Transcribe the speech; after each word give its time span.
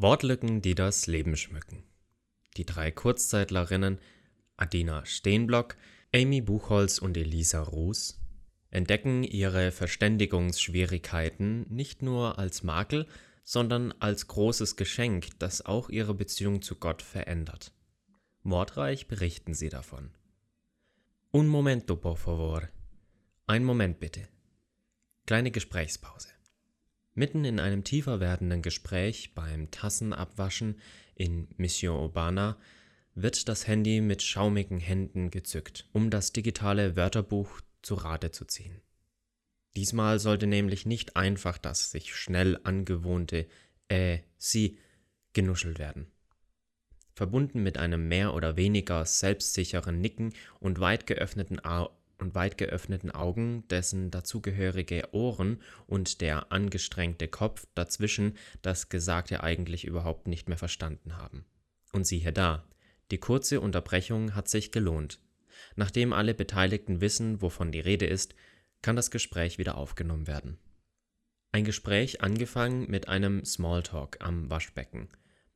Wortlücken, 0.00 0.62
die 0.62 0.74
das 0.74 1.06
Leben 1.06 1.36
schmücken. 1.36 1.82
Die 2.56 2.64
drei 2.64 2.90
Kurzzeitlerinnen 2.90 3.98
Adina 4.56 5.04
Steenblock, 5.04 5.76
Amy 6.14 6.40
Buchholz 6.40 6.98
und 6.98 7.18
Elisa 7.18 7.62
Ruß 7.62 8.18
entdecken 8.70 9.24
ihre 9.24 9.72
Verständigungsschwierigkeiten 9.72 11.66
nicht 11.68 12.00
nur 12.00 12.38
als 12.38 12.62
Makel, 12.62 13.06
sondern 13.44 13.92
als 14.00 14.26
großes 14.26 14.76
Geschenk, 14.76 15.38
das 15.38 15.66
auch 15.66 15.90
ihre 15.90 16.14
Beziehung 16.14 16.62
zu 16.62 16.76
Gott 16.76 17.02
verändert. 17.02 17.74
Wortreich 18.42 19.06
berichten 19.06 19.52
sie 19.52 19.68
davon. 19.68 20.12
Un 21.30 21.46
momento, 21.46 21.96
por 21.96 22.16
favor. 22.16 22.62
Ein 23.46 23.64
Moment 23.64 24.00
bitte. 24.00 24.28
Kleine 25.26 25.50
Gesprächspause. 25.50 26.28
Mitten 27.14 27.44
in 27.44 27.58
einem 27.58 27.84
tiefer 27.84 28.20
werdenden 28.20 28.62
Gespräch 28.62 29.34
beim 29.34 29.70
Tassenabwaschen 29.70 30.78
in 31.14 31.48
Mission 31.56 32.00
Urbana 32.00 32.56
wird 33.14 33.48
das 33.48 33.66
Handy 33.66 34.00
mit 34.00 34.22
schaumigen 34.22 34.78
Händen 34.78 35.30
gezückt, 35.30 35.88
um 35.92 36.10
das 36.10 36.32
digitale 36.32 36.96
Wörterbuch 36.96 37.60
zu 37.82 37.94
Rate 37.94 38.30
zu 38.30 38.44
ziehen. 38.44 38.80
Diesmal 39.76 40.18
sollte 40.18 40.46
nämlich 40.46 40.86
nicht 40.86 41.16
einfach 41.16 41.58
das 41.58 41.90
sich 41.90 42.14
schnell 42.14 42.58
angewohnte 42.64 43.46
äh, 43.88 44.18
sie 44.36 44.78
genuschelt 45.32 45.78
werden. 45.78 46.06
Verbunden 47.14 47.62
mit 47.62 47.76
einem 47.76 48.08
mehr 48.08 48.34
oder 48.34 48.56
weniger 48.56 49.04
selbstsicheren 49.04 50.00
Nicken 50.00 50.32
und 50.58 50.80
weit 50.80 51.06
geöffneten, 51.06 51.62
Au 51.64 51.90
und 52.20 52.34
weit 52.34 52.58
geöffneten 52.58 53.10
Augen, 53.10 53.66
dessen 53.68 54.10
dazugehörige 54.10 55.08
Ohren 55.12 55.60
und 55.86 56.20
der 56.20 56.52
angestrengte 56.52 57.28
Kopf 57.28 57.66
dazwischen 57.74 58.36
das 58.62 58.88
Gesagte 58.88 59.42
eigentlich 59.42 59.84
überhaupt 59.84 60.26
nicht 60.26 60.48
mehr 60.48 60.58
verstanden 60.58 61.16
haben. 61.16 61.44
Und 61.92 62.06
siehe 62.06 62.32
da, 62.32 62.64
die 63.10 63.18
kurze 63.18 63.60
Unterbrechung 63.60 64.34
hat 64.34 64.48
sich 64.48 64.72
gelohnt. 64.72 65.20
Nachdem 65.76 66.12
alle 66.12 66.34
Beteiligten 66.34 67.00
wissen, 67.00 67.42
wovon 67.42 67.72
die 67.72 67.80
Rede 67.80 68.06
ist, 68.06 68.34
kann 68.82 68.96
das 68.96 69.10
Gespräch 69.10 69.58
wieder 69.58 69.76
aufgenommen 69.76 70.26
werden. 70.26 70.58
Ein 71.52 71.64
Gespräch 71.64 72.22
angefangen 72.22 72.88
mit 72.88 73.08
einem 73.08 73.44
Smalltalk 73.44 74.18
am 74.20 74.48
Waschbecken 74.50 75.08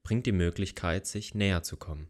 bringt 0.03 0.27
die 0.27 0.33
Möglichkeit, 0.33 1.07
sich 1.07 1.35
näher 1.35 1.62
zu 1.62 1.77
kommen. 1.77 2.09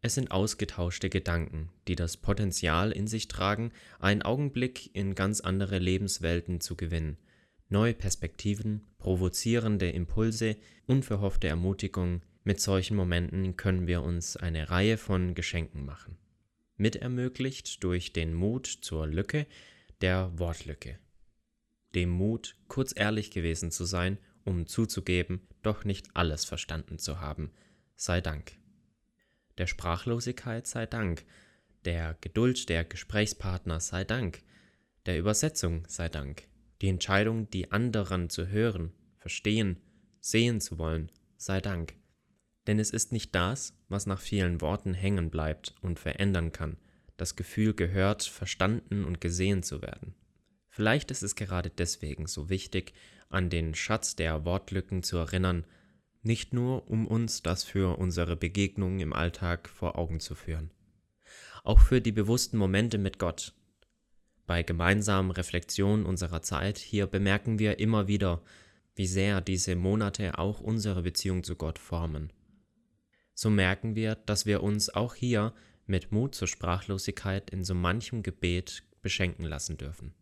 Es 0.00 0.14
sind 0.14 0.30
ausgetauschte 0.30 1.10
Gedanken, 1.10 1.70
die 1.88 1.96
das 1.96 2.16
Potenzial 2.16 2.92
in 2.92 3.08
sich 3.08 3.26
tragen, 3.26 3.72
einen 3.98 4.22
Augenblick 4.22 4.94
in 4.94 5.14
ganz 5.14 5.40
andere 5.40 5.78
Lebenswelten 5.78 6.60
zu 6.60 6.76
gewinnen, 6.76 7.18
neue 7.68 7.94
Perspektiven, 7.94 8.86
provozierende 8.98 9.90
Impulse, 9.90 10.56
unverhoffte 10.86 11.48
Ermutigung, 11.48 12.22
mit 12.44 12.60
solchen 12.60 12.96
Momenten 12.96 13.56
können 13.56 13.86
wir 13.86 14.02
uns 14.02 14.36
eine 14.36 14.70
Reihe 14.70 14.96
von 14.96 15.34
Geschenken 15.34 15.84
machen. 15.84 16.16
Mit 16.76 16.96
ermöglicht 16.96 17.82
durch 17.82 18.12
den 18.12 18.32
Mut 18.32 18.66
zur 18.66 19.06
Lücke 19.06 19.46
der 20.00 20.30
Wortlücke. 20.38 20.98
Dem 21.94 22.10
Mut, 22.10 22.56
kurz 22.68 22.94
ehrlich 22.96 23.30
gewesen 23.32 23.70
zu 23.70 23.84
sein, 23.84 24.18
um 24.44 24.66
zuzugeben, 24.66 25.46
doch 25.62 25.84
nicht 25.84 26.06
alles 26.14 26.44
verstanden 26.44 26.98
zu 26.98 27.20
haben, 27.20 27.50
sei 27.96 28.20
Dank. 28.20 28.52
Der 29.58 29.66
Sprachlosigkeit 29.66 30.68
sei 30.68 30.86
Dank, 30.86 31.24
der 31.84 32.16
Geduld 32.20 32.68
der 32.68 32.84
Gesprächspartner 32.84 33.80
sei 33.80 34.04
Dank, 34.04 34.42
der 35.04 35.18
Übersetzung 35.18 35.84
sei 35.88 36.08
Dank, 36.08 36.44
die 36.80 36.88
Entscheidung, 36.88 37.50
die 37.50 37.72
anderen 37.72 38.30
zu 38.30 38.46
hören, 38.46 38.92
verstehen, 39.16 39.80
sehen 40.20 40.60
zu 40.60 40.78
wollen, 40.78 41.10
sei 41.36 41.60
Dank. 41.60 41.94
Denn 42.68 42.78
es 42.78 42.90
ist 42.90 43.10
nicht 43.10 43.34
das, 43.34 43.74
was 43.88 44.06
nach 44.06 44.20
vielen 44.20 44.60
Worten 44.60 44.94
hängen 44.94 45.28
bleibt 45.28 45.74
und 45.80 45.98
verändern 45.98 46.52
kann, 46.52 46.76
das 47.16 47.34
Gefühl 47.34 47.74
gehört, 47.74 48.22
verstanden 48.22 49.04
und 49.04 49.20
gesehen 49.20 49.64
zu 49.64 49.82
werden. 49.82 50.14
Vielleicht 50.68 51.10
ist 51.10 51.22
es 51.22 51.34
gerade 51.34 51.70
deswegen 51.70 52.28
so 52.28 52.48
wichtig, 52.48 52.92
an 53.28 53.50
den 53.50 53.74
Schatz 53.74 54.14
der 54.14 54.44
Wortlücken 54.44 55.02
zu 55.02 55.16
erinnern, 55.16 55.66
nicht 56.22 56.52
nur 56.52 56.88
um 56.88 57.06
uns 57.06 57.42
das 57.42 57.64
für 57.64 57.98
unsere 57.98 58.36
Begegnungen 58.36 59.00
im 59.00 59.12
Alltag 59.12 59.68
vor 59.68 59.98
Augen 59.98 60.20
zu 60.20 60.34
führen. 60.34 60.70
Auch 61.64 61.80
für 61.80 62.00
die 62.00 62.12
bewussten 62.12 62.58
Momente 62.58 62.98
mit 62.98 63.18
Gott. 63.18 63.54
Bei 64.46 64.62
gemeinsamen 64.62 65.30
Reflexionen 65.30 66.06
unserer 66.06 66.42
Zeit 66.42 66.78
hier 66.78 67.06
bemerken 67.06 67.58
wir 67.58 67.78
immer 67.78 68.08
wieder, 68.08 68.42
wie 68.94 69.06
sehr 69.06 69.40
diese 69.40 69.76
Monate 69.76 70.38
auch 70.38 70.60
unsere 70.60 71.02
Beziehung 71.02 71.44
zu 71.44 71.54
Gott 71.54 71.78
formen. 71.78 72.32
So 73.34 73.50
merken 73.50 73.94
wir, 73.94 74.16
dass 74.16 74.46
wir 74.46 74.62
uns 74.62 74.90
auch 74.90 75.14
hier 75.14 75.54
mit 75.86 76.10
Mut 76.10 76.34
zur 76.34 76.48
Sprachlosigkeit 76.48 77.50
in 77.50 77.64
so 77.64 77.74
manchem 77.74 78.22
Gebet 78.22 78.82
beschenken 79.00 79.44
lassen 79.44 79.76
dürfen. 79.76 80.14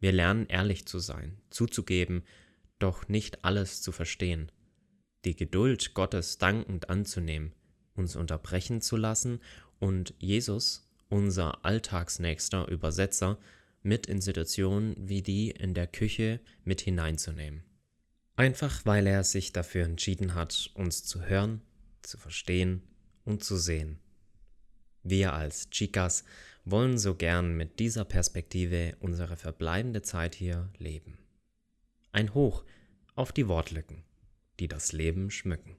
Wir 0.00 0.12
lernen 0.12 0.46
ehrlich 0.46 0.86
zu 0.86 0.98
sein, 0.98 1.38
zuzugeben, 1.50 2.24
doch 2.78 3.08
nicht 3.08 3.44
alles 3.44 3.80
zu 3.80 3.92
verstehen, 3.92 4.50
die 5.26 5.36
Geduld 5.36 5.92
Gottes 5.94 6.38
dankend 6.38 6.88
anzunehmen, 6.88 7.52
uns 7.94 8.16
unterbrechen 8.16 8.80
zu 8.80 8.96
lassen 8.96 9.40
und 9.78 10.14
Jesus, 10.18 10.88
unser 11.08 11.64
alltagsnächster 11.64 12.68
Übersetzer, 12.68 13.38
mit 13.82 14.06
in 14.06 14.20
Situationen 14.20 14.96
wie 14.98 15.22
die 15.22 15.50
in 15.50 15.74
der 15.74 15.86
Küche 15.86 16.40
mit 16.64 16.80
hineinzunehmen. 16.80 17.62
Einfach 18.34 18.84
weil 18.84 19.06
er 19.06 19.24
sich 19.24 19.52
dafür 19.52 19.84
entschieden 19.84 20.34
hat, 20.34 20.70
uns 20.74 21.04
zu 21.04 21.22
hören, 21.22 21.62
zu 22.02 22.18
verstehen 22.18 22.82
und 23.24 23.44
zu 23.44 23.56
sehen. 23.56 23.98
Wir 25.02 25.32
als 25.32 25.70
Chicas 25.70 26.24
wollen 26.64 26.98
so 26.98 27.14
gern 27.14 27.56
mit 27.56 27.78
dieser 27.78 28.04
Perspektive 28.04 28.96
unsere 29.00 29.36
verbleibende 29.36 30.02
Zeit 30.02 30.34
hier 30.34 30.68
leben. 30.78 31.16
Ein 32.10 32.34
Hoch 32.34 32.64
auf 33.14 33.32
die 33.32 33.46
Wortlücken, 33.46 34.02
die 34.60 34.68
das 34.68 34.92
Leben 34.92 35.30
schmücken. 35.30 35.76